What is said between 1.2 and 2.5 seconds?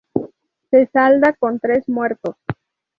con tres muertos.